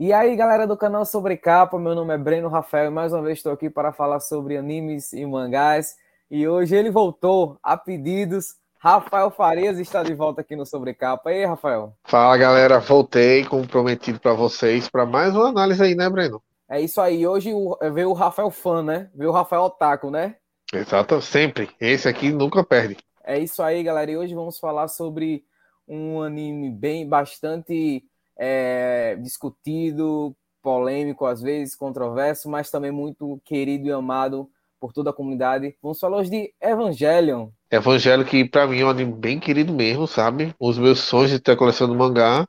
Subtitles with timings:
[0.00, 3.20] E aí, galera do canal Sobre Capa, meu nome é Breno Rafael e mais uma
[3.20, 5.96] vez estou aqui para falar sobre animes e mangás.
[6.30, 8.54] E hoje ele voltou a pedidos.
[8.78, 11.32] Rafael Farias está de volta aqui no Sobre Capa.
[11.32, 11.94] E aí, Rafael?
[12.04, 12.78] Fala, galera.
[12.78, 16.40] Voltei, como prometido para vocês, para mais uma análise aí, né, Breno?
[16.70, 17.26] É isso aí.
[17.26, 17.50] Hoje
[17.92, 19.10] veio o Rafael fã, né?
[19.12, 20.36] Veio o Rafael Otaku, né?
[20.72, 21.70] Exato, sempre.
[21.80, 22.98] Esse aqui nunca perde.
[23.24, 24.12] É isso aí, galera.
[24.12, 25.42] E hoje vamos falar sobre
[25.88, 28.04] um anime bem bastante
[28.38, 34.48] é, discutido, polêmico às vezes, controverso, mas também muito querido e amado
[34.80, 35.76] por toda a comunidade.
[35.82, 37.48] Vamos falar hoje de Evangelion.
[37.70, 40.54] Evangelho que para mim é um anime bem querido mesmo, sabe?
[40.58, 42.46] Os meus sonhos de ter a coleção do mangá.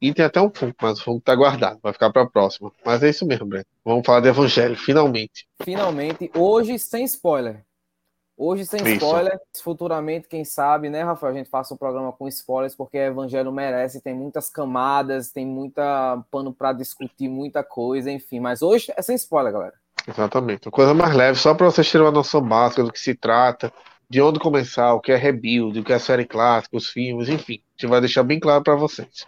[0.00, 2.70] E tem até um Funko, mas o Funko tá guardado, vai ficar para a próxima.
[2.84, 3.64] Mas é isso mesmo, Breno.
[3.82, 5.48] Vamos falar de Evangelho, finalmente.
[5.62, 7.64] Finalmente, hoje sem spoiler.
[8.38, 8.96] Hoje sem Isso.
[8.96, 13.50] spoiler, futuramente, quem sabe, né, Rafael, a gente faça um programa com spoilers, porque Evangelho
[13.50, 18.38] merece, tem muitas camadas, tem muita pano para discutir, muita coisa, enfim.
[18.38, 19.74] Mas hoje é sem spoiler, galera.
[20.06, 20.68] Exatamente.
[20.68, 23.72] Uma coisa mais leve, só para vocês terem uma noção básica do que se trata,
[24.08, 27.54] de onde começar, o que é rebuild, o que é série clássica, os filmes, enfim.
[27.54, 29.26] A gente vai deixar bem claro para vocês.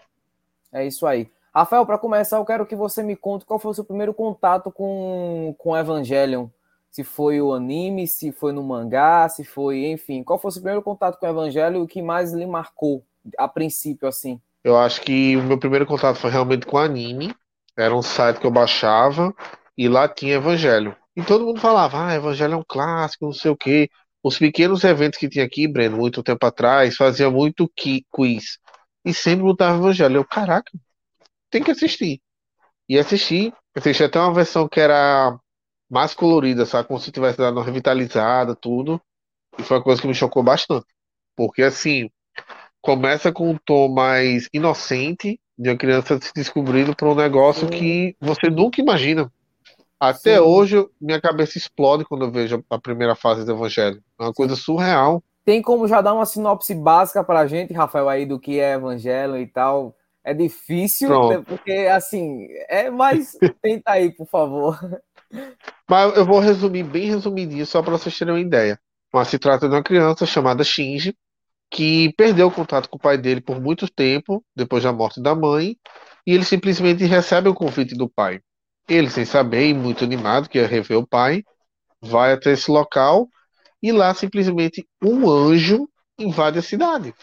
[0.70, 1.30] É isso aí.
[1.54, 4.70] Rafael, para começar, eu quero que você me conte qual foi o seu primeiro contato
[4.70, 6.48] com, com Evangelion
[6.90, 10.62] se foi o anime, se foi no mangá, se foi, enfim, qual foi o seu
[10.62, 13.04] primeiro contato com o evangelho e o que mais lhe marcou
[13.36, 14.40] a princípio, assim?
[14.64, 17.34] Eu acho que o meu primeiro contato foi realmente com anime.
[17.76, 19.34] Era um site que eu baixava
[19.76, 20.96] e lá tinha evangelho.
[21.16, 23.88] E todo mundo falava, ah, evangelho é um clássico, não sei o quê.
[24.22, 28.58] Os pequenos eventos que tinha aqui, Breno, muito tempo atrás, fazia muito quiz.
[29.04, 30.16] E sempre botava evangelho.
[30.16, 30.70] Eu, caraca,
[31.50, 32.20] tem que assistir.
[32.88, 33.52] E assisti.
[33.76, 35.38] Assisti até uma versão que era
[35.90, 36.88] mais colorida, sabe?
[36.88, 39.00] Como se tivesse dado uma revitalizada, tudo.
[39.58, 40.86] E foi uma coisa que me chocou bastante.
[41.36, 42.10] Porque, assim,
[42.80, 48.16] começa com um tom mais inocente de uma criança se descobrindo para um negócio que
[48.20, 49.30] você nunca imagina.
[49.98, 50.40] Até Sim.
[50.40, 54.00] hoje, minha cabeça explode quando eu vejo a primeira fase do Evangelho.
[54.18, 55.22] É uma coisa surreal.
[55.44, 58.74] Tem como já dar uma sinopse básica para a gente, Rafael, aí do que é
[58.74, 59.96] Evangelho e tal?
[60.22, 61.42] É difícil, Pronto.
[61.44, 63.32] porque, assim, é mais.
[63.62, 64.78] Tenta aí, por favor.
[65.88, 68.78] Mas eu vou resumir bem resumidinho, só para vocês terem uma ideia.
[69.12, 71.16] Mas se trata de uma criança chamada Shinji,
[71.70, 75.34] que perdeu o contato com o pai dele por muito tempo, depois da morte da
[75.34, 75.76] mãe,
[76.26, 78.40] e ele simplesmente recebe o convite do pai.
[78.88, 81.42] Ele, sem saber, muito animado, que ia rever o pai,
[82.00, 83.28] vai até esse local,
[83.82, 87.14] e lá simplesmente um anjo invade a cidade.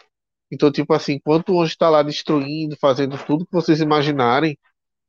[0.51, 4.57] Então, tipo assim, enquanto o anjo está lá destruindo, fazendo tudo que vocês imaginarem,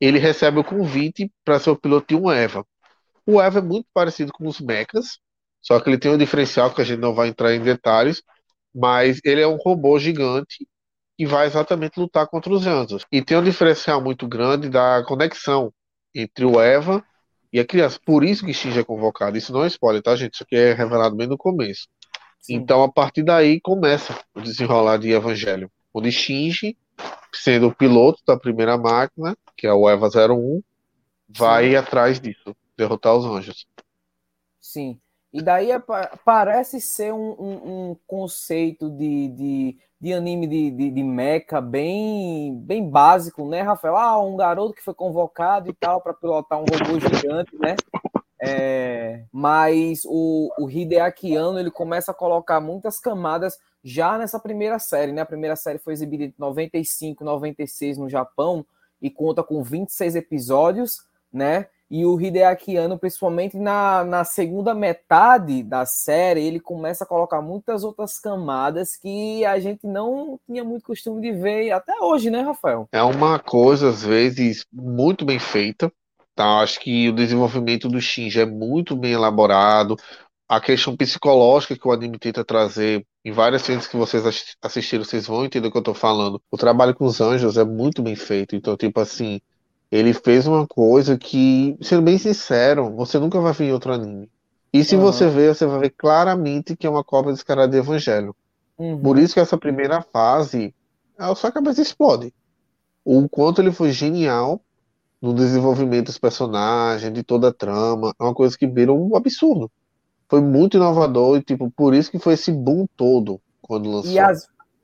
[0.01, 2.67] ele recebe o convite para ser o piloto de um Eva.
[3.27, 5.19] O Eva é muito parecido com os mechas,
[5.61, 8.23] só que ele tem um diferencial que a gente não vai entrar em detalhes,
[8.73, 10.65] mas ele é um robô gigante
[11.19, 13.05] que vai exatamente lutar contra os Anjos.
[13.11, 15.73] E tem um diferencial muito grande da conexão
[16.15, 17.05] entre o Eva
[17.53, 17.99] e a criança.
[18.05, 19.37] Por isso que Shinji é convocado.
[19.37, 20.35] Isso não é spoiler, tá, gente?
[20.35, 21.89] Isso aqui é revelado bem no começo.
[22.39, 22.55] Sim.
[22.55, 25.69] Então, a partir daí, começa o desenrolar de Evangelho.
[25.93, 26.77] Onde Shinji,
[27.33, 30.63] sendo o piloto da primeira máquina, que é o Eva 01,
[31.29, 31.77] vai Sim.
[31.77, 33.67] atrás disso derrotar os anjos.
[34.61, 35.01] Sim.
[35.33, 35.83] E daí é,
[36.25, 42.59] parece ser um, um, um conceito de, de, de anime de, de, de, mecha bem,
[42.61, 43.97] bem básico, né, Rafael?
[43.97, 47.77] Ah, um garoto que foi convocado e tal para pilotar um robô gigante, né?
[48.41, 54.79] É, mas o, o Hideaki Anno, ele começa a colocar muitas camadas já nessa primeira
[54.79, 55.23] série, né?
[55.23, 58.65] A primeira série foi exibida em 95, 96 no Japão
[59.01, 60.99] e conta com 26 episódios,
[61.33, 61.67] né?
[61.89, 67.41] E o Hideaki Anno, principalmente na, na segunda metade da série, ele começa a colocar
[67.41, 72.41] muitas outras camadas que a gente não tinha muito costume de ver até hoje, né,
[72.41, 72.89] Rafael?
[72.91, 75.93] É uma coisa, às vezes, muito bem feita.
[76.35, 76.61] Tá?
[76.61, 79.97] Acho que o desenvolvimento do Shinji é muito bem elaborado.
[80.49, 85.27] A questão psicológica que o anime tenta trazer em várias cenas que vocês assistiram, vocês
[85.27, 86.41] vão entender o que eu tô falando.
[86.51, 88.55] O trabalho com os anjos é muito bem feito.
[88.55, 89.41] Então, tipo assim,
[89.91, 94.29] ele fez uma coisa que, sendo bem sincero, você nunca vai ver em outro anime.
[94.73, 95.03] E se uhum.
[95.03, 98.35] você ver, você vai ver claramente que é uma cópia desse cara de Evangelho.
[98.77, 99.01] Uhum.
[99.01, 100.75] Por isso que essa primeira fase,
[101.17, 102.35] a sua cabeça explode.
[103.05, 104.61] O quanto ele foi genial
[105.23, 109.71] no desenvolvimento dos personagens, de toda a trama, é uma coisa que vira um absurdo.
[110.29, 114.11] Foi muito inovador e, tipo, por isso que foi esse boom todo quando lançou.
[114.11, 114.19] E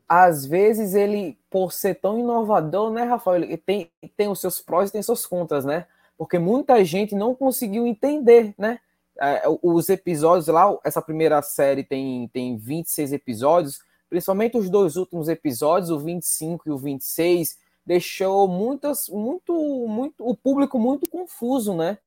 [0.09, 4.93] às vezes ele, por ser tão inovador, né, Rafael, tem, tem os seus prós e
[4.93, 5.87] tem seus contras, né?
[6.17, 8.81] Porque muita gente não conseguiu entender, né?
[9.21, 15.29] É, os episódios lá, essa primeira série tem, tem 26 episódios, principalmente os dois últimos
[15.29, 19.53] episódios, o 25 e o 26, deixou muitas, muito,
[19.87, 21.99] muito, o público muito confuso, né?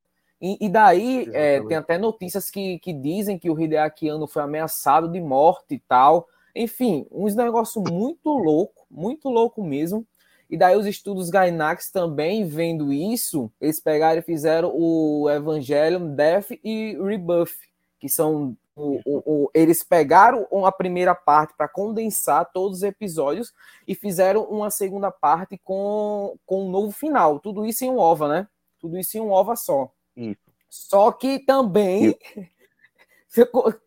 [0.42, 4.42] E, e daí é, tem até notícias que, que dizem que o Hideaki Anno foi
[4.42, 6.28] ameaçado de morte e tal.
[6.56, 10.07] Enfim, uns negócio muito louco, muito louco mesmo.
[10.50, 16.52] E daí os estudos Gainax também vendo isso, eles pegaram e fizeram o Evangelion Death
[16.63, 17.57] e Rebuff,
[18.00, 23.54] que são o, o, o, eles pegaram a primeira parte para condensar todos os episódios
[23.88, 27.40] e fizeram uma segunda parte com, com um novo final.
[27.40, 28.48] Tudo isso em um OVA, né?
[28.80, 29.92] Tudo isso em um OVA só.
[30.16, 30.40] Isso.
[30.69, 32.18] Só que também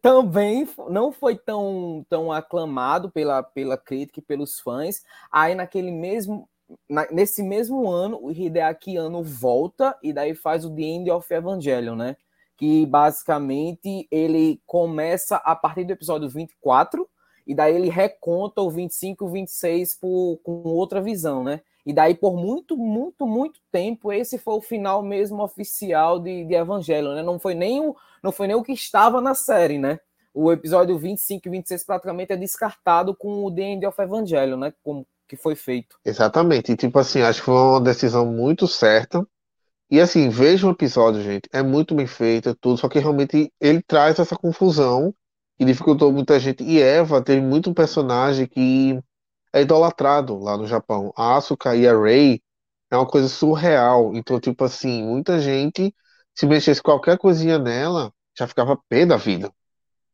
[0.03, 5.03] também não foi tão, tão aclamado pela, pela crítica e pelos fãs.
[5.31, 6.49] Aí naquele mesmo
[7.11, 11.97] nesse mesmo ano o Hideaki Anno volta e daí faz o The End of Evangelion,
[11.97, 12.15] né?
[12.59, 17.09] que basicamente ele começa a partir do episódio 24,
[17.49, 21.63] e daí ele reconta o 25 e o 26 por, com outra visão, né?
[21.87, 26.55] E daí, por muito, muito, muito tempo, esse foi o final mesmo oficial de, de
[26.55, 27.23] Evangelho, né?
[27.23, 29.99] Não foi, nem o, não foi nem o que estava na série, né?
[30.35, 34.75] O episódio 25 e 26 praticamente é descartado com o The End of Evangelho, né?
[34.85, 35.97] Como que foi feito.
[36.05, 36.73] Exatamente.
[36.73, 39.27] E, tipo assim, acho que foi uma decisão muito certa
[39.91, 41.49] e assim, veja o episódio, gente.
[41.51, 45.15] É muito bem feito, tudo, só que realmente ele traz essa confusão
[45.59, 46.63] que dificultou muita gente.
[46.63, 48.99] E Eva tem muito personagem que
[49.53, 51.13] é idolatrado lá no Japão.
[51.17, 52.41] A Asuka e a Rei
[52.91, 54.15] é uma coisa surreal.
[54.15, 55.95] Então, tipo assim, muita gente,
[56.35, 59.53] se mexesse qualquer coisinha nela, já ficava pé da vida.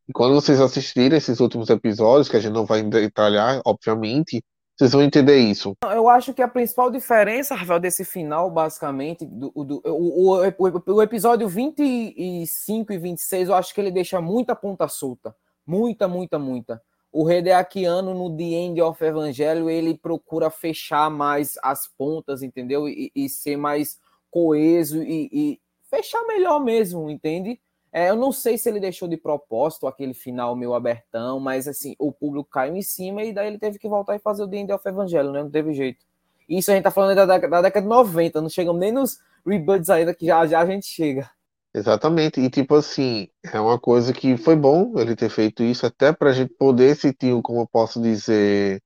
[0.08, 4.42] E quando vocês assistirem esses últimos episódios, que a gente não vai detalhar, obviamente,
[4.76, 5.76] vocês vão entender isso.
[5.84, 11.02] Eu acho que a principal diferença, Rafael, desse final, basicamente, do, do o, o, o,
[11.02, 15.34] episódio 25 e 26, eu acho que ele deixa muita ponta solta.
[15.64, 16.82] Muita, muita, muita.
[17.12, 22.88] O Redeakiano, no The End of Evangelho, ele procura fechar mais as pontas, entendeu?
[22.88, 27.60] E, e ser mais coeso e, e fechar melhor mesmo, entende?
[27.96, 31.94] É, eu não sei se ele deixou de propósito aquele final meio abertão, mas assim,
[31.96, 34.56] o público caiu em cima e daí ele teve que voltar e fazer o The
[34.56, 35.44] End of Evangelho, né?
[35.44, 36.04] Não teve jeito.
[36.48, 39.20] Isso a gente tá falando da, da, da década de 90, não chegamos nem nos
[39.46, 41.30] reboots ainda, que já, já a gente chega.
[41.72, 46.12] Exatamente, e tipo assim, é uma coisa que foi bom ele ter feito isso, até
[46.12, 48.82] pra gente poder sentir, como eu posso dizer,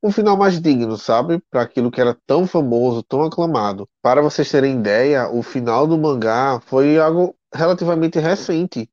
[0.00, 1.42] um final mais digno, sabe?
[1.50, 3.88] Para aquilo que era tão famoso, tão aclamado.
[4.00, 8.90] Para vocês terem ideia, o final do mangá foi algo relativamente recente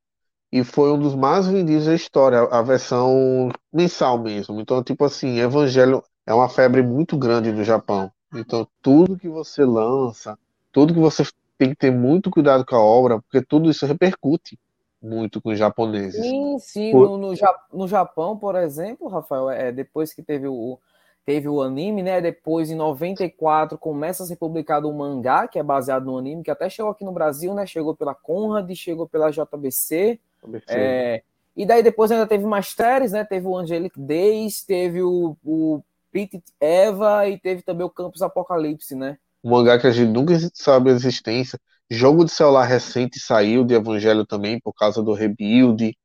[0.51, 4.59] e foi um dos mais vendidos da história, a versão mensal mesmo.
[4.59, 8.11] Então, tipo assim, Evangelho é uma febre muito grande no Japão.
[8.33, 10.37] Então, tudo que você lança,
[10.71, 11.23] tudo que você
[11.57, 14.59] tem que ter muito cuidado com a obra, porque tudo isso repercute
[15.01, 16.21] muito com os japoneses.
[16.21, 16.91] Sim, sim.
[16.91, 17.09] Por...
[17.09, 17.33] No, no,
[17.73, 20.77] no, Japão, por exemplo, Rafael, é, depois que teve o,
[21.25, 22.19] teve o anime, né?
[22.19, 26.51] Depois, em 94, começa a ser publicado o mangá, que é baseado no anime, que
[26.51, 27.65] até chegou aqui no Brasil, né?
[27.65, 30.19] Chegou pela Conrad, chegou pela JBC.
[30.67, 31.21] É,
[31.55, 33.23] e daí depois ainda teve mais séries, né?
[33.23, 35.81] Teve o Angelic Days, teve o, o
[36.11, 39.17] Pit Eva e teve também o Campus Apocalipse, né?
[39.43, 41.59] Um mangá que a gente nunca sabe a existência.
[41.89, 45.95] Jogo de celular recente saiu de Evangelho também por causa do rebuild.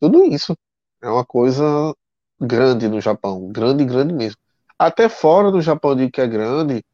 [0.00, 0.56] Tudo isso
[1.02, 1.64] é uma coisa
[2.40, 4.40] grande no Japão, grande, grande mesmo
[4.86, 6.84] até fora do Japão que é grande,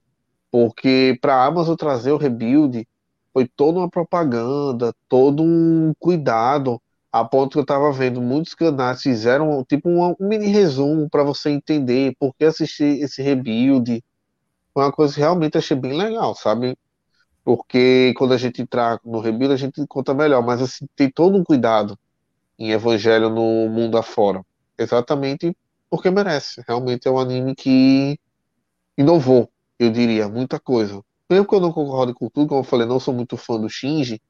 [0.51, 2.87] porque para a Amazon trazer o rebuild
[3.33, 9.01] foi toda uma propaganda, todo um cuidado, a ponto que eu estava vendo muitos canais
[9.01, 14.05] fizeram tipo um, um mini resumo para você entender por que assistir esse rebuild.
[14.75, 16.77] Foi uma coisa que realmente achei bem legal, sabe?
[17.43, 21.39] Porque quando a gente entrar no rebuild a gente conta melhor, mas assim, tem todo
[21.39, 21.99] um cuidado
[22.59, 24.45] em Evangelho no mundo afora.
[24.77, 25.57] Exatamente
[25.91, 26.63] porque merece.
[26.67, 28.19] Realmente é um anime que
[28.97, 31.03] inovou, eu diria, muita coisa.
[31.31, 33.69] Mesmo que eu não concorde com tudo, como eu falei, não sou muito fã do
[33.69, 34.21] Shinji,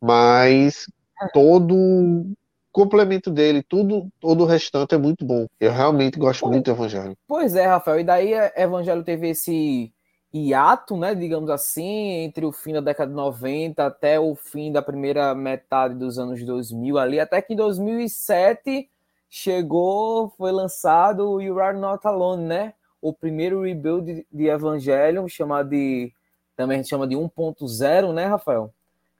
[0.00, 0.86] mas
[1.32, 2.34] todo o
[2.72, 5.46] complemento dele, tudo, todo o restante é muito bom.
[5.60, 7.16] Eu realmente gosto muito do Evangelho.
[7.26, 9.92] Pois é, Rafael, e daí Evangelho teve esse
[10.32, 14.80] hiato, né, digamos assim, entre o fim da década de 90 até o fim da
[14.80, 18.88] primeira metade dos anos 2000 ali, até que em 2007
[19.34, 22.74] chegou, foi lançado o You Are Not Alone, né?
[23.00, 26.12] O primeiro rebuild de Evangelion, chamado de.
[26.54, 28.70] Também a gente chama de 1.0, né, Rafael?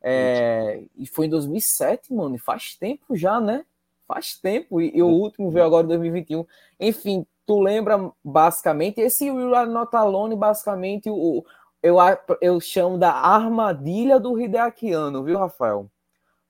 [0.02, 2.38] É, e foi em 2007, mano.
[2.38, 3.64] Faz tempo já, né?
[4.06, 4.82] Faz tempo.
[4.82, 6.44] E, e o último veio agora em 2021.
[6.78, 9.00] Enfim, tu lembra basicamente.
[9.00, 11.42] Esse You Are Not Alone, basicamente, o,
[11.82, 11.96] eu,
[12.42, 15.90] eu chamo da armadilha do Hideakiano, viu, Rafael?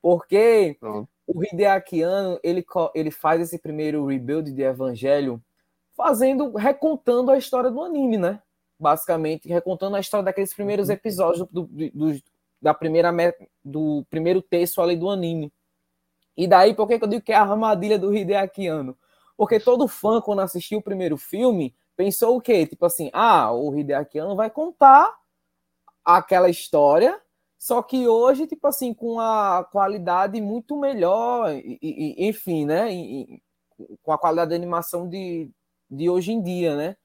[0.02, 5.42] Porque Pronto o Hideaki Anno, ele, ele faz esse primeiro rebuild de Evangelho
[5.96, 8.40] fazendo, recontando a história do anime, né?
[8.82, 10.94] basicamente recontando a história daqueles primeiros uhum.
[10.94, 12.22] episódios do, do, do,
[12.60, 13.12] da primeira
[13.64, 15.52] do primeiro texto ali do anime.
[16.36, 18.98] E daí, por que, que eu digo que é a armadilha do Hideaki Anno?
[19.36, 22.66] Porque todo fã, quando assistiu o primeiro filme, pensou o quê?
[22.66, 25.14] Tipo assim, ah, o Hideaki Anno vai contar
[26.04, 27.20] aquela história,
[27.62, 32.92] só que hoje, tipo assim, com a qualidade muito melhor, e, e, enfim, né?
[32.92, 33.40] E,
[34.02, 35.48] com a qualidade da animação de,
[35.88, 36.96] de hoje em dia, né?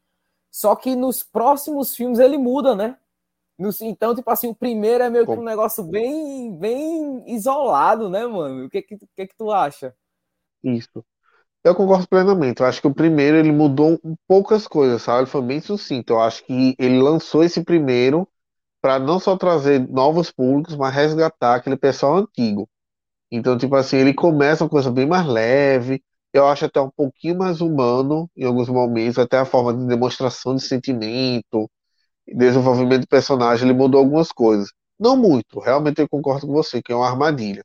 [0.50, 2.98] Só que nos próximos filmes ele muda, né?
[3.82, 8.66] Então, tipo assim, o primeiro é meio que um negócio bem, bem isolado, né, mano?
[8.66, 9.94] O que que, que, que tu acha?
[10.64, 11.06] Isso.
[11.64, 12.62] Eu concordo plenamente.
[12.62, 15.20] Eu acho que o primeiro ele mudou poucas coisas, sabe?
[15.20, 16.14] Ele foi bem sucinto.
[16.14, 18.28] Eu acho que ele lançou esse primeiro
[18.82, 22.70] para não só trazer novos públicos, mas resgatar aquele pessoal antigo.
[23.32, 26.02] Então, tipo assim, ele começa uma coisa bem mais leve.
[26.34, 30.56] Eu acho até um pouquinho mais humano em alguns momentos, até a forma de demonstração
[30.56, 31.70] de sentimento,
[32.28, 34.70] desenvolvimento de personagem, ele mudou algumas coisas.
[35.00, 37.64] Não muito, realmente eu concordo com você, que é uma armadilha.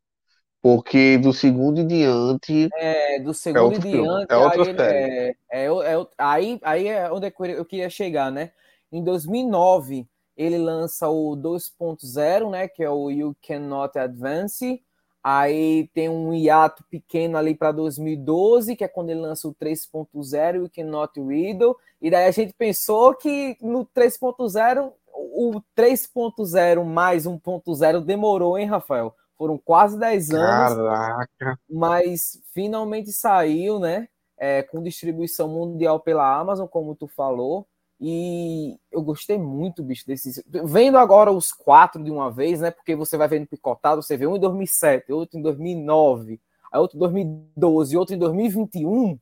[0.61, 2.69] Porque do segundo em diante.
[2.75, 4.33] É, do é segundo é em diante.
[4.33, 5.37] É outra aí série.
[5.51, 8.53] É, é, é, aí, aí é onde eu queria chegar, né?
[8.93, 10.07] Em 2009,
[10.43, 12.69] ele lança o 2.0, né?
[12.69, 14.83] Que é o You Cannot Advance.
[15.23, 20.57] Aí tem um hiato pequeno ali para 2012, que é quando ele lança o 3.0,
[20.57, 21.77] You Cannot Riddle.
[22.01, 29.15] E daí a gente pensou que no 3.0, o 3.0 mais 1.0 demorou, hein, Rafael?
[29.39, 30.77] Foram quase 10 anos.
[30.77, 31.59] Caraca!
[31.71, 34.09] Mas finalmente saiu, né?
[34.37, 37.67] É, com distribuição mundial pela Amazon, como tu falou.
[38.05, 40.43] E eu gostei muito, bicho, desses.
[40.49, 42.73] Vendo agora os quatro de uma vez, né?
[42.73, 46.41] Porque você vai vendo picotado, você vê um em 2007, outro em 2009,
[46.73, 49.17] aí outro em 2012, outro em 2021.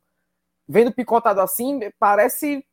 [0.67, 2.65] Vendo picotado assim, parece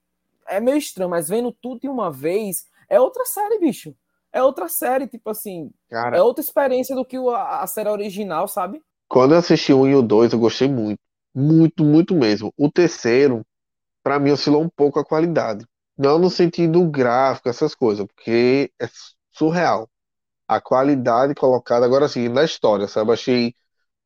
[0.48, 3.94] é meio estranho, mas vendo tudo de uma vez, é outra série, bicho.
[4.32, 5.72] É outra série, tipo assim.
[5.90, 8.82] Cara, é outra experiência do que a, a série original, sabe?
[9.10, 11.00] Quando eu assisti o 1 e o 2, eu gostei muito.
[11.36, 12.54] Muito, muito mesmo.
[12.58, 13.46] O terceiro,
[14.02, 15.66] para mim, oscilou um pouco a qualidade.
[15.98, 18.88] Não no sentido gráfico, essas coisas, porque é
[19.32, 19.90] surreal.
[20.48, 23.12] A qualidade colocada, agora assim, na história, sabe?
[23.14, 23.54] Achei um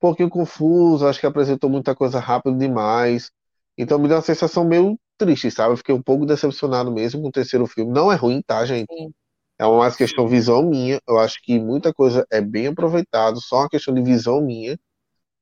[0.02, 3.32] pouquinho confuso, acho que apresentou muita coisa rápido demais.
[3.78, 5.74] Então me deu uma sensação meio triste, sabe?
[5.74, 7.92] Eu fiquei um pouco decepcionado mesmo com o terceiro filme.
[7.94, 8.88] Não é ruim, tá, gente?
[8.94, 9.14] Sim.
[9.60, 11.00] É uma mais questão visual minha.
[11.08, 14.80] Eu acho que muita coisa é bem aproveitado, só uma questão de visão minha.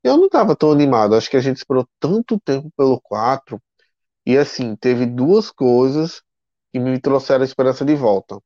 [0.04, 1.16] Eu não estava tão animado.
[1.16, 3.62] Acho que a gente esperou tanto tempo pelo 4.
[4.26, 6.22] E assim, teve duas coisas
[6.72, 8.40] que me trouxeram a esperança de volta.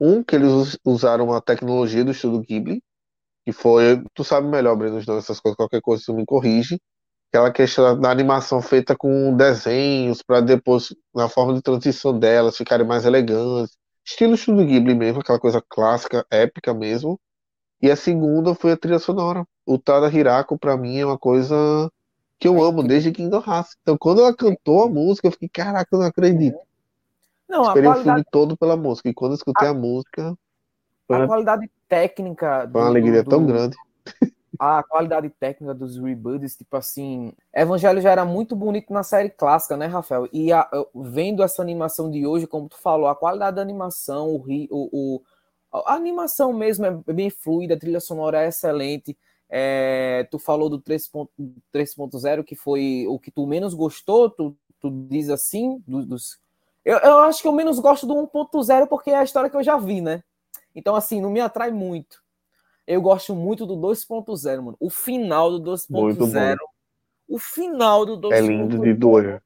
[0.00, 2.82] Um, que eles usaram a tecnologia do estudo Ghibli,
[3.44, 4.02] que foi.
[4.14, 6.78] Tu sabe melhor, Breno, essas coisas, qualquer coisa tu me corrige
[7.32, 12.86] aquela questão da animação feita com desenhos para depois, na forma de transição delas, ficarem
[12.86, 13.74] mais elegantes.
[14.04, 17.18] Estilo Studio Ghibli mesmo, aquela coisa clássica, épica mesmo.
[17.80, 19.46] E a segunda foi a trilha sonora.
[19.66, 21.90] O Tada Hirako, para mim, é uma coisa
[22.38, 23.76] que eu amo desde Kingdom Hearts.
[23.82, 26.58] Então, quando ela cantou a música, eu fiquei, caraca, eu não acredito.
[27.52, 28.00] Não, Esperei qualidade...
[28.00, 29.08] o filme todo pela música.
[29.08, 30.36] E quando eu escutei a, a música.
[31.08, 32.68] A qualidade técnica.
[32.72, 33.30] Foi uma alegria do...
[33.30, 33.76] tão grande
[34.58, 39.76] a qualidade técnica dos reboots, tipo assim, Evangelho já era muito bonito na série clássica,
[39.76, 40.28] né, Rafael?
[40.32, 44.44] E a, vendo essa animação de hoje, como tu falou, a qualidade da animação, o,
[44.70, 45.22] o,
[45.72, 49.16] a animação mesmo é bem fluida, a trilha sonora é excelente.
[49.48, 55.28] É, tu falou do 3.0, que foi o que tu menos gostou, tu, tu diz
[55.28, 56.41] assim, dos, dos...
[56.84, 59.62] Eu, eu acho que eu menos gosto do 1.0 porque é a história que eu
[59.62, 60.22] já vi, né?
[60.74, 62.22] Então, assim, não me atrai muito.
[62.86, 64.76] Eu gosto muito do 2.0, mano.
[64.80, 66.56] O final do 2.0.
[67.28, 68.32] O final do 2.0.
[68.32, 69.42] É lindo de doer.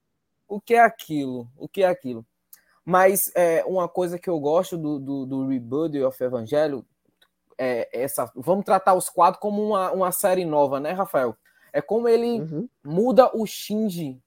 [0.47, 1.47] O que é aquilo?
[1.57, 2.25] O que é aquilo?
[2.83, 6.85] Mas é, uma coisa que eu gosto do, do, do Rebirth of Evangelho
[7.57, 8.31] é essa.
[8.35, 11.35] Vamos tratar os quatro como uma, uma série nova, né, Rafael?
[11.73, 12.69] É como ele uhum.
[12.83, 14.19] muda o Shinji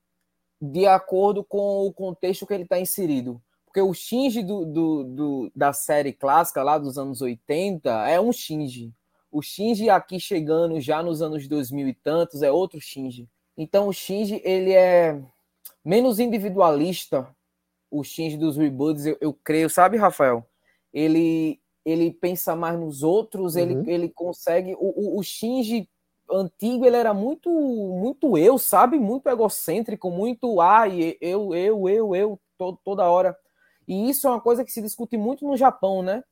[0.61, 3.40] de acordo com o contexto que ele está inserido.
[3.64, 8.33] Porque o Shinji do, do, do, da série clássica lá dos anos 80 é um
[8.33, 8.93] Shinji.
[9.31, 13.29] O Shinji aqui chegando já nos anos 2000 e tantos é outro Shinji.
[13.57, 15.23] Então o Shinji ele é
[15.85, 17.29] menos individualista.
[17.88, 20.45] O Shinji dos reboots, eu, eu creio, sabe, Rafael?
[20.93, 23.62] Ele ele pensa mais nos outros, uhum.
[23.62, 24.75] ele, ele consegue.
[24.75, 25.88] O, o, o Shinji
[26.32, 28.99] antigo ele era muito muito eu, sabe?
[28.99, 33.37] Muito egocêntrico, muito ai, eu, eu, eu, eu, to, toda hora.
[33.87, 36.22] E isso é uma coisa que se discute muito no Japão, né?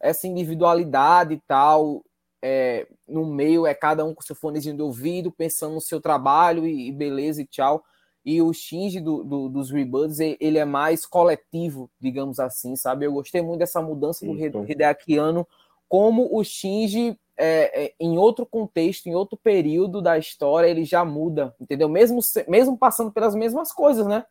[0.00, 2.04] Essa individualidade e tal
[2.42, 6.66] é, no meio é cada um com seu fonezinho de ouvido, pensando no seu trabalho
[6.66, 7.84] e, e beleza e tchau.
[8.24, 13.06] e o Shinji do, do, dos Rebirths, ele é mais coletivo, digamos assim, sabe?
[13.06, 15.46] Eu gostei muito dessa mudança do Hideaki Anno,
[15.88, 21.04] como o Shinji, é, é, em outro contexto, em outro período da história, ele já
[21.04, 21.88] muda, entendeu?
[21.88, 24.24] Mesmo, mesmo passando pelas mesmas coisas, né?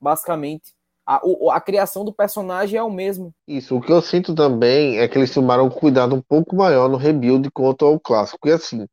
[0.00, 0.72] Basicamente.
[1.06, 1.20] A,
[1.52, 3.34] a criação do personagem é o mesmo.
[3.46, 6.88] Isso, o que eu sinto também é que eles tomaram um cuidado um pouco maior
[6.88, 8.38] no rebuild quanto ao clássico.
[8.40, 8.86] Porque assim,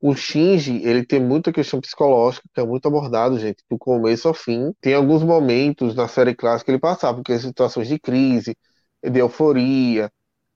[0.00, 4.34] o Shinji, ele tem muita questão psicológica, que é muito abordado, gente, do começo ao
[4.34, 4.72] fim.
[4.80, 8.56] Tem alguns momentos na série clássica que ele passava, porque situações de crise,
[9.02, 10.10] de euforia,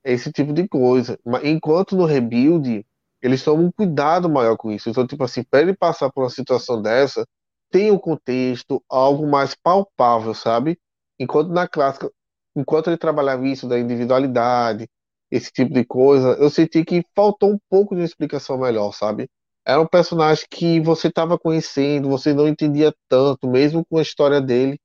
[0.05, 1.19] esse tipo de coisa.
[1.43, 2.85] Enquanto no Rebuild,
[3.21, 4.89] eles tomam um cuidado maior com isso.
[4.89, 7.25] Então, tipo assim, para ele passar por uma situação dessa,
[7.71, 10.77] tem um contexto, algo mais palpável, sabe?
[11.19, 12.11] Enquanto na clássica,
[12.55, 14.87] enquanto ele trabalhava isso da individualidade,
[15.31, 19.27] esse tipo de coisa, eu senti que faltou um pouco de uma explicação melhor, sabe?
[19.65, 24.39] Era um personagem que você estava conhecendo, você não entendia tanto, mesmo com a história
[24.39, 24.77] dele.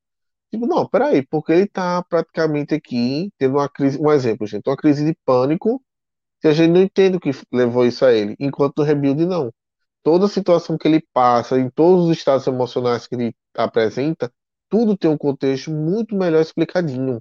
[0.50, 4.76] Tipo, não, peraí, porque ele tá praticamente aqui tendo uma crise, um exemplo, gente, uma
[4.76, 5.82] crise de pânico,
[6.40, 9.52] se a gente não entende o que levou isso a ele, enquanto no Rebuild não.
[10.02, 14.32] Toda a situação que ele passa, em todos os estados emocionais que ele apresenta,
[14.68, 17.20] tudo tem um contexto muito melhor explicadinho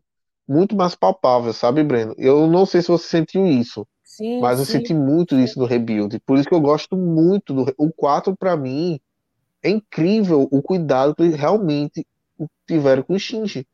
[0.50, 2.15] muito mais palpável, sabe, Breno?
[2.17, 4.71] Eu não sei se você sentiu isso, sim, mas eu sim.
[4.74, 6.19] senti muito isso no Rebuild.
[6.25, 7.74] Por isso que eu gosto muito do.
[7.77, 9.00] O 4, para mim,
[9.62, 12.05] é incrível o cuidado que eles realmente
[12.67, 13.67] tiveram com o Shinji.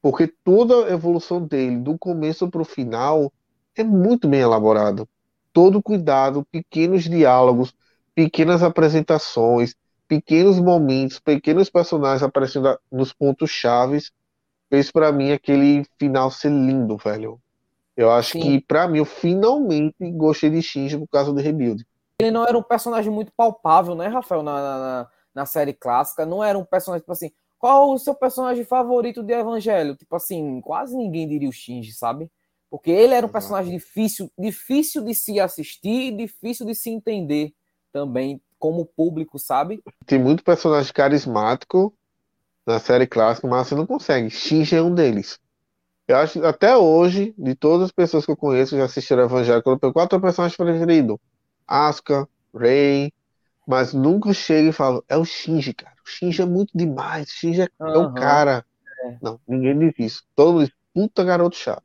[0.00, 3.32] Porque toda a evolução dele, do começo para o final,
[3.76, 5.08] é muito bem elaborado.
[5.52, 7.74] Todo cuidado, pequenos diálogos,
[8.14, 9.74] pequenas apresentações,
[10.06, 14.12] pequenos momentos, pequenos personagens aparecendo nos pontos chaves
[14.70, 17.40] fez para mim aquele final ser lindo, velho.
[17.96, 18.40] Eu acho Sim.
[18.40, 21.84] que, para mim, eu finalmente gostei de Shinji por causa do Rebuild.
[22.20, 26.24] Ele não era um personagem muito palpável, né, Rafael, na, na, na série clássica.
[26.24, 29.96] Não era um personagem, tipo assim, qual o seu personagem favorito de Evangelho?
[29.96, 32.30] Tipo assim, quase ninguém diria o Shinji, sabe?
[32.70, 37.52] Porque ele era um personagem difícil, difícil de se assistir e difícil de se entender
[37.92, 39.82] também como público, sabe?
[40.06, 41.94] Tem muito personagem carismático
[42.66, 44.30] na série clássica, mas você não consegue.
[44.30, 45.40] Shinji é um deles.
[46.06, 49.62] Eu acho até hoje, de todas as pessoas que eu conheço que já assistiram Evangelho,
[49.64, 51.18] eu tenho quatro personagens preferidos.
[51.66, 53.12] Asuka, Rei,
[53.68, 55.94] mas nunca chego e falo, é o Shinji, cara.
[56.04, 57.88] O Shinji é muito demais, o Shinji é, uhum.
[57.88, 58.64] é o cara.
[59.04, 59.16] É.
[59.22, 60.24] Não, ninguém diz isso.
[60.34, 61.84] Todo mundo puta garoto chato.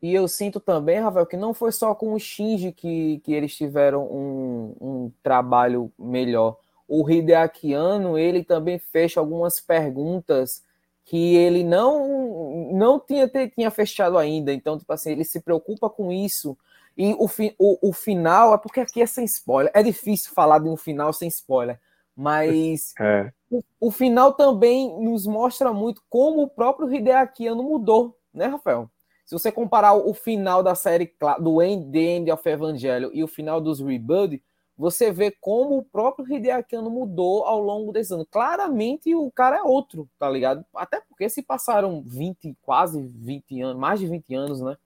[0.00, 3.54] E eu sinto também, Rafael, que não foi só com o Shinji que, que eles
[3.54, 6.56] tiveram um, um trabalho melhor
[6.88, 10.64] o Hideaki Anno, ele também fecha algumas perguntas
[11.04, 14.52] que ele não não tinha, tinha fechado ainda.
[14.52, 16.56] Então, tipo assim, ele se preocupa com isso.
[16.98, 19.70] E o, o, o final, é porque aqui é sem spoiler.
[19.72, 21.80] É difícil falar de um final sem spoiler.
[22.16, 23.32] Mas é.
[23.48, 28.90] o, o, final também nos mostra muito como o próprio Hideaki Anno mudou, né, Rafael?
[29.24, 33.28] Se você comparar o final da série do End, The End of Evangelho e o
[33.28, 34.42] final dos Rebuild,
[34.76, 38.26] você vê como o próprio Hideaki Anno mudou ao longo desses anos.
[38.28, 40.64] Claramente o cara é outro, tá ligado?
[40.74, 44.76] Até porque se passaram 20, quase 20 anos, mais de 20 anos, né?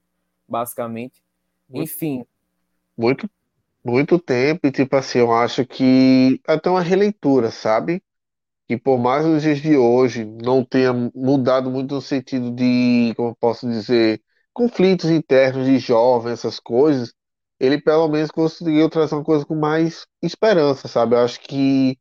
[0.47, 1.22] Basicamente.
[1.73, 2.25] Enfim.
[2.97, 3.29] Muito,
[3.85, 8.03] muito tempo, e tipo assim, eu acho que até uma releitura, sabe?
[8.67, 13.29] Que por mais nos dias de hoje não tenha mudado muito no sentido de, como
[13.31, 14.21] eu posso dizer,
[14.53, 17.13] conflitos internos de jovens, essas coisas
[17.59, 21.15] ele pelo menos conseguiu trazer uma coisa com mais esperança, sabe?
[21.15, 21.97] Eu acho que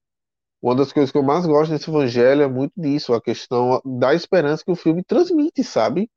[0.62, 4.14] uma das coisas que eu mais gosto desse evangelho é muito disso, a questão da
[4.14, 6.10] esperança que o filme transmite, sabe?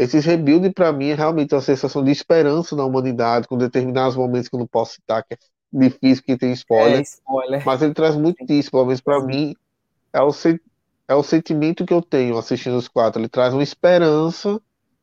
[0.00, 4.48] Esses rebuild para mim é realmente uma sensação de esperança na humanidade, com determinados momentos
[4.48, 5.38] que eu não posso citar, que é
[5.70, 7.62] difícil que tem spoiler, é, spoiler.
[7.66, 9.54] mas ele traz muito disso, pelo menos para mim
[10.10, 10.30] é o,
[11.06, 13.20] é o sentimento que eu tenho assistindo os quatro.
[13.20, 14.58] Ele traz uma esperança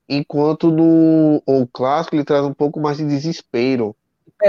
[0.10, 3.96] enquanto no o clássico ele traz um pouco mais de desespero,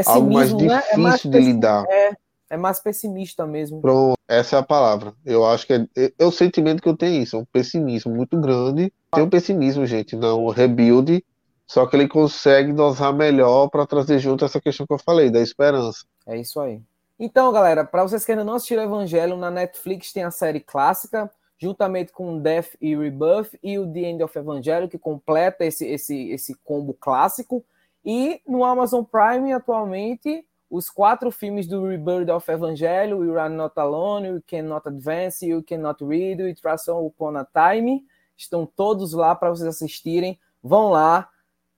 [0.06, 0.82] algo mais difícil né?
[0.92, 1.84] é mais de lidar.
[1.90, 2.16] É,
[2.48, 3.82] é, mais pessimista mesmo.
[3.82, 5.12] Pronto, essa é a palavra.
[5.26, 8.14] Eu acho que é, é, é, o sentimento que eu tenho isso, é um pessimismo
[8.14, 8.90] muito grande.
[9.12, 11.24] Tem um pessimismo, gente, não rebuild,
[11.66, 15.40] só que ele consegue dosar melhor para trazer junto essa questão que eu falei, da
[15.40, 16.04] esperança.
[16.26, 16.80] É isso aí.
[17.18, 21.30] Então, galera, para vocês que ainda não assistiram Evangelho, na Netflix tem a série clássica
[21.58, 26.30] juntamente com Death e Rebirth e o The End of Evangelho, que completa esse, esse,
[26.30, 27.64] esse combo clássico.
[28.04, 33.72] E no Amazon Prime, atualmente, os quatro filmes do Rebirth of Evangelho, You Are Not
[33.76, 38.04] Alone, You Cannot Advance, You Cannot Read, You Trust Upon a Time,
[38.38, 40.38] estão todos lá para vocês assistirem.
[40.62, 41.28] Vão lá,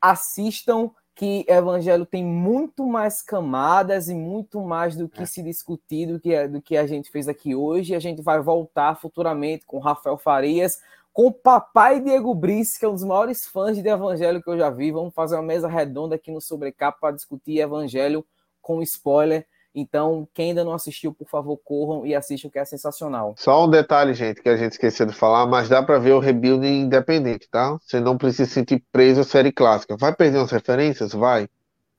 [0.01, 5.27] assistam, que Evangelho tem muito mais camadas e muito mais do que é.
[5.27, 7.94] se discutir do que, do que a gente fez aqui hoje.
[7.94, 10.81] A gente vai voltar futuramente com Rafael Farias,
[11.12, 14.57] com o papai Diego Brice, que é um dos maiores fãs de Evangelho que eu
[14.57, 14.90] já vi.
[14.90, 18.25] Vamos fazer uma mesa redonda aqui no Sobrecapa para discutir Evangelho
[18.62, 19.46] com spoiler.
[19.74, 23.35] Então, quem ainda não assistiu, por favor, corram e assistam, que é sensacional.
[23.37, 26.18] Só um detalhe, gente, que a gente esqueceu de falar, mas dá para ver o
[26.18, 27.78] rebuilding independente, tá?
[27.80, 29.96] Você não precisa se sentir preso à série clássica.
[29.96, 31.12] Vai perder umas referências?
[31.12, 31.48] Vai.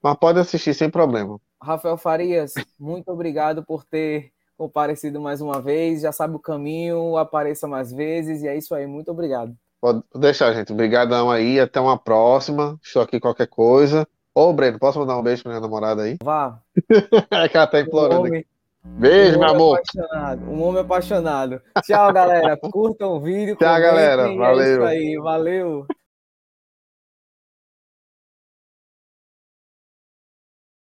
[0.04, 1.40] Mas pode assistir sem problema.
[1.62, 6.02] Rafael Farias, muito obrigado por ter comparecido mais uma vez.
[6.02, 8.42] Já sabe o caminho, apareça mais vezes.
[8.44, 9.56] E é isso aí, muito obrigado.
[9.80, 10.72] Pode deixar, gente.
[10.72, 11.60] Obrigadão aí.
[11.60, 12.80] Até uma próxima.
[12.84, 14.08] Estou aqui qualquer coisa.
[14.34, 16.18] Ô, Breno, posso mandar um beijo pra minha namorada aí?
[16.24, 16.58] Vá.
[17.32, 18.22] é que ela tá implorando.
[18.22, 18.46] Um homem,
[18.84, 19.80] beijo, um meu amor.
[19.80, 21.62] Apaixonado, um homem apaixonado.
[21.84, 22.58] Tchau, galera.
[22.58, 23.58] Curtam o vídeo.
[23.58, 24.34] Tchau, galera.
[24.34, 24.62] Valeu.
[24.62, 25.18] É isso aí.
[25.18, 25.86] Valeu.